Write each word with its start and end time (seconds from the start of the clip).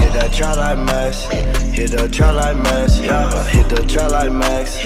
Hit 0.00 0.12
that 0.12 0.32
trap 0.32 0.56
like 0.56 0.78
Max, 0.78 1.24
hit 1.24 1.90
the 1.90 2.08
trap 2.08 2.34
like 2.34 2.56
Max, 2.56 3.00
yeah. 3.00 3.44
Hit 3.48 3.68
the 3.68 3.86
trap 3.86 4.10
like 4.10 4.30
Max, 4.32 4.80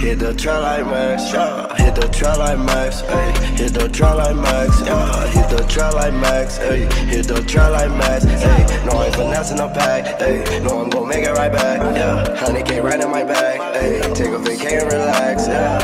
hit 0.00 0.18
the 0.18 0.38
trap 0.42 0.68
like 0.68 0.86
Max, 0.88 1.32
yeah. 1.40 1.76
Hit 1.76 1.94
the 1.94 2.08
trap 2.08 2.38
like 2.38 2.58
Max, 2.58 3.02
ayy. 3.02 3.56
Hit 3.56 3.72
the 3.74 3.88
trap 3.88 4.16
like 4.16 4.34
Max, 4.34 4.80
yeah. 4.80 5.26
Hit 5.28 5.48
the 5.56 5.64
trap 5.68 5.94
like 5.94 6.12
Max, 6.14 6.58
ayy. 6.58 6.92
Hit 7.08 7.28
the 7.28 7.42
trap 7.42 7.72
like 7.72 7.90
Max, 7.90 8.24
ayy. 8.24 8.84
No, 8.84 8.98
I 8.98 9.06
ain't 9.06 9.14
finessing 9.14 9.58
the 9.58 9.68
pack, 9.68 10.18
ayy. 10.20 10.62
No, 10.64 10.80
I'm 10.82 10.90
gon' 10.90 11.08
make 11.08 11.24
it 11.24 11.32
right 11.32 11.52
back, 11.52 11.78
yeah. 11.94 12.36
Honey 12.36 12.62
came 12.62 12.84
right 12.84 13.00
in 13.00 13.10
my 13.10 13.22
bag, 13.22 13.59
ayy. 13.80 14.14
Take 14.14 14.32
a 14.32 14.38
vacation, 14.38 14.88
relax, 14.88 15.48
yeah. 15.48 15.78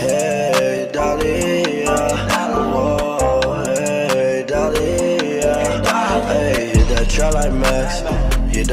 Hey, 0.00 0.90
Dolly, 0.92 1.82
yeah. 1.84 2.72
Whoa, 2.72 3.64
hey, 3.64 4.44
Dolly, 4.46 5.38
yeah. 5.38 6.26
Hey, 6.26 6.72
hit 6.74 6.88
that 6.88 7.08
trap 7.08 7.34
like 7.34 7.52
Max. 7.52 8.21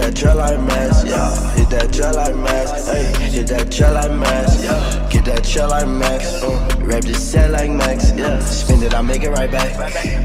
That 0.09 0.15
trap 0.15 0.37
like 0.37 0.59
Max, 0.61 1.03
yeah. 1.05 1.53
Hit 1.53 1.69
that 1.69 1.93
trap 1.93 2.15
like 2.15 2.35
Max, 2.35 2.87
hey. 2.87 3.29
Hit 3.29 3.45
that 3.49 3.71
trap 3.71 3.93
like 3.93 4.11
Max, 4.11 4.63
yeah. 4.63 5.07
Get 5.11 5.25
that 5.25 5.43
trap 5.43 5.69
like 5.69 5.87
Max, 5.87 6.41
uh. 6.41 6.75
Rap 6.79 7.03
this 7.03 7.31
set 7.31 7.51
like 7.51 7.69
Max, 7.69 8.11
yeah. 8.13 8.39
Spend 8.39 8.81
it, 8.81 8.95
I 8.95 9.03
make 9.03 9.21
it 9.21 9.29
right 9.29 9.51
back. 9.51 9.69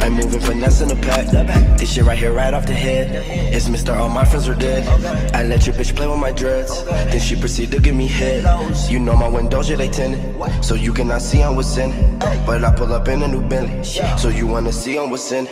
I'm 0.02 0.14
moving 0.14 0.40
finesse 0.40 0.80
in 0.80 0.88
the 0.88 0.96
pack. 0.96 1.26
This 1.76 1.92
shit 1.92 2.04
right 2.04 2.16
here, 2.16 2.32
right 2.32 2.54
off 2.54 2.64
the 2.64 2.72
head. 2.72 3.10
It's 3.54 3.68
Mr. 3.68 3.94
All 3.94 4.08
my 4.08 4.24
friends 4.24 4.48
are 4.48 4.54
dead. 4.54 4.88
I 5.34 5.42
let 5.42 5.66
your 5.66 5.74
bitch 5.74 5.94
play 5.94 6.06
with 6.06 6.18
my 6.18 6.32
dreads. 6.32 6.82
Then 6.86 7.20
she 7.20 7.36
proceed 7.36 7.70
to 7.72 7.78
give 7.78 7.94
me 7.94 8.06
head. 8.06 8.42
You 8.88 8.98
know 9.00 9.14
my 9.14 9.28
windows, 9.28 9.68
yeah, 9.68 9.76
they 9.76 9.90
tinted. 9.90 10.64
So 10.64 10.76
you 10.76 10.94
cannot 10.94 11.20
see 11.20 11.42
on 11.42 11.56
what's 11.56 11.76
in. 11.76 12.18
But 12.46 12.64
I 12.64 12.74
pull 12.74 12.90
up 12.94 13.06
in 13.08 13.22
a 13.22 13.28
new 13.28 13.42
Bentley. 13.46 13.84
So 14.16 14.30
you 14.30 14.46
wanna 14.46 14.72
see 14.72 14.96
on 14.96 15.10
what's 15.10 15.30
in. 15.30 15.46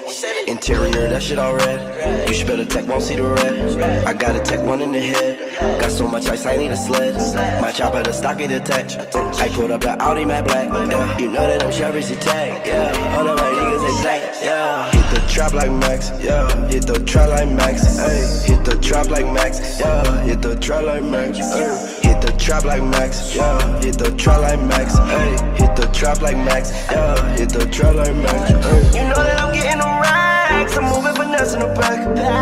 Interior, 0.48 1.10
that 1.10 1.22
shit 1.22 1.38
all 1.38 1.54
red. 1.54 2.28
You 2.28 2.34
should 2.34 2.46
better 2.46 2.64
tech, 2.64 2.88
won't 2.88 3.02
see 3.02 3.16
the 3.16 3.24
red. 3.24 4.06
I 4.06 4.14
got 4.22 4.36
a 4.36 4.40
tech 4.40 4.64
one 4.64 4.80
in 4.80 4.92
the 4.92 5.00
head. 5.00 5.80
Got 5.80 5.90
so 5.90 6.06
much 6.06 6.26
ice, 6.26 6.46
I 6.46 6.56
need 6.56 6.70
a 6.70 6.76
sled. 6.76 7.14
My 7.60 7.72
chopper, 7.72 8.04
the 8.04 8.12
stock 8.12 8.40
it 8.40 8.52
attached. 8.52 8.98
I 9.16 9.48
pulled 9.48 9.72
up 9.72 9.80
the 9.80 10.00
Audi, 10.00 10.24
matte 10.24 10.44
black. 10.44 10.68
Yeah. 10.68 11.18
You 11.18 11.26
know 11.26 11.44
that 11.48 11.58
them 11.58 11.72
Chevys 11.72 12.12
attack. 12.12 12.64
Yeah. 12.64 13.16
All 13.16 13.26
of 13.26 13.36
my 13.36 13.50
niggas 13.50 13.84
exact. 13.84 14.44
Yeah. 14.44 14.90
Hit 14.92 15.14
the 15.14 15.26
trap 15.26 15.52
like 15.54 15.72
Max. 15.72 16.12
Yeah. 16.20 16.68
Hit 16.68 16.86
the 16.86 17.00
trap 17.04 17.30
like 17.30 17.48
Max. 17.48 17.98
Hey. 17.98 18.52
Hit 18.54 18.64
the 18.64 18.76
trap 18.76 19.08
like 19.08 19.26
Max. 19.26 19.80
Yeah. 19.80 20.22
Hit 20.22 20.40
the 20.40 20.54
trap 20.54 20.84
like 20.84 21.02
Max. 21.02 21.40
Ay. 21.40 22.00
Hit 22.02 22.20
the 22.22 22.32
trap 22.38 22.64
like 22.64 22.82
Max. 22.84 23.34
Yeah. 23.34 23.80
Hit 23.80 23.98
the 23.98 24.14
trap 24.16 24.42
like 24.46 24.60
Max. 24.60 24.98
Hey. 24.98 25.30
Hit 25.58 25.74
the 25.74 25.90
trap 25.92 26.22
like 26.22 26.36
Max. 26.36 26.70
Yeah. 26.70 27.36
Hit 27.36 27.48
the 27.48 27.66
trap 27.66 27.96
like 27.96 28.14
Max. 28.14 28.52
Ay. 28.52 29.00
You 29.00 29.02
know 29.08 29.18
that 29.26 29.40
I'm 29.40 29.52
getting 29.52 29.80
them 29.80 30.00
racks. 30.00 30.76
I'm 30.76 30.84
moving 30.94 31.16
finesse 31.16 31.54
in 31.54 31.60
the 31.60 31.74
back. 31.74 32.41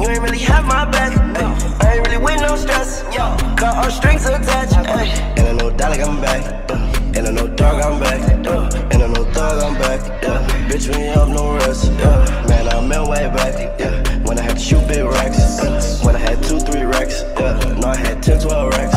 You 0.00 0.08
ain't 0.08 0.22
really 0.22 0.38
have 0.38 0.64
my 0.64 0.84
back. 0.90 1.12
Ay, 1.36 1.86
I 1.88 1.94
ain't 1.96 2.06
really 2.06 2.18
with 2.18 2.40
no 2.40 2.56
stress. 2.56 3.02
Yo, 3.14 3.36
Got 3.56 3.84
all 3.84 3.90
strings 3.90 4.24
attached. 4.26 4.76
Ay. 4.76 5.06
And 5.36 5.48
I 5.48 5.52
know 5.52 5.70
Dolly 5.70 6.02
I'm 6.02 6.20
back. 6.20 6.70
uh, 6.70 6.74
And 7.16 7.26
I 7.26 7.30
know 7.30 7.46
dog 7.48 7.80
I'm 7.82 8.00
back. 8.00 8.20
uh, 8.46 8.70
And 8.92 9.02
I 9.02 9.06
know 9.06 9.24
thug 9.32 9.62
I'm 9.62 9.74
back. 9.78 10.00
Bitch, 10.70 10.88
we 10.88 11.02
ain't 11.02 11.16
up 11.16 11.28
no 11.28 11.54
rest. 11.56 11.90
Man, 12.48 12.68
I'm 12.68 12.90
in 12.90 13.08
way 13.08 13.26
back. 13.34 13.78
Yeah. 13.80 14.18
When 14.26 14.38
I 14.38 14.42
had 14.42 14.56
to 14.56 14.62
shoot 14.62 14.86
big 14.88 15.04
racks. 15.04 15.58
uh, 15.60 16.00
When 16.04 16.14
I 16.16 16.18
had 16.18 16.42
two, 16.42 16.60
three 16.60 16.82
racks. 16.84 17.22
Yeah. 17.38 17.58
No, 17.80 17.88
I 17.88 17.96
had 17.96 18.22
10, 18.22 18.40
12 18.40 18.70
racks. 18.74 18.94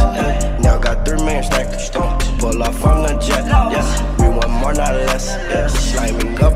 Now 0.64 0.78
I 0.78 0.82
got 0.82 1.06
three 1.06 1.18
million 1.18 1.44
stacked. 1.44 1.96
Uh, 1.96 2.18
Pull 2.40 2.62
off 2.64 2.86
on 2.86 3.04
the 3.04 3.18
jet. 3.20 3.46
Yeah. 3.46 4.18
We 4.22 4.30
want 4.30 4.50
more, 4.52 4.74
not 4.74 4.94
less. 5.08 5.28
Yeah. 5.50 5.68
Sliming 5.68 6.40
up 6.42 6.53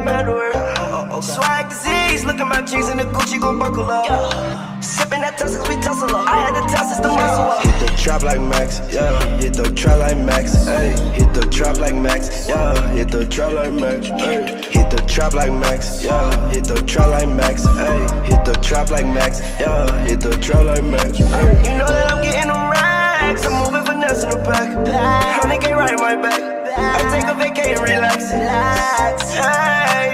really 0.00 0.52
bad 0.52 1.12
to. 1.12 1.22
Swag 1.22 1.68
disease, 1.68 2.24
look 2.24 2.40
at 2.40 2.46
my 2.46 2.62
jeans 2.62 2.88
and 2.88 2.98
the 2.98 3.04
Gucci 3.04 3.38
gon' 3.38 3.58
buckle 3.58 3.84
up. 3.84 4.82
Sipping 4.82 5.20
that 5.20 5.36
Tussins, 5.36 5.68
we 5.68 5.74
tussle 5.76 6.16
up. 6.16 6.26
I 6.26 6.48
had 6.48 6.54
to 6.54 6.74
toss 6.74 6.96
the 6.98 7.08
muscle 7.08 7.44
up. 7.44 7.62
Hit 7.62 7.90
the 7.90 7.96
trap 7.96 8.22
like 8.22 8.40
Max, 8.40 8.80
yeah. 8.90 9.36
Hit 9.36 9.52
the 9.52 9.70
trap 9.74 9.98
like 9.98 10.16
Max, 10.16 10.64
hey. 10.64 10.90
Hit 11.12 11.34
the 11.34 11.46
trap 11.50 11.76
like 11.76 11.94
Max, 11.94 12.48
yeah. 12.48 12.88
Hit 12.92 13.10
the 13.10 13.26
trap 13.26 13.52
like 13.52 13.72
Max, 13.72 14.06
hey. 14.06 14.62
Hit 14.70 14.90
the 14.90 15.04
trap 15.06 15.34
like 15.34 15.52
Max, 15.52 16.04
yeah. 16.04 16.50
Hit 16.50 16.64
the 16.64 16.82
trap 16.82 17.08
like 17.08 17.28
Max, 17.28 17.64
hey. 17.64 18.00
Hit 18.24 18.44
the 18.46 18.58
trap 18.62 18.90
like 18.90 19.06
Max, 19.06 19.40
yeah. 19.60 20.06
Hit 20.06 20.20
the 20.20 20.36
trap 20.38 20.64
like 20.64 20.84
Max. 20.84 21.18
You 21.18 21.26
know 21.26 21.86
that 21.86 22.12
I'm 22.12 22.22
getting 22.22 22.48
them 22.48 22.70
racks. 22.70 23.44
I'm 23.44 23.52
moving 23.62 23.84
finesse 23.84 24.24
in 24.24 24.30
the 24.30 24.36
back. 24.36 25.42
Honey 25.42 25.58
came 25.58 25.76
right 25.76 25.98
my 25.98 26.16
back. 26.16 26.59
I 26.76 26.98
take 27.10 27.28
a 27.28 27.34
vacation, 27.34 27.82
relax. 27.82 28.30
Dolly. 29.34 30.09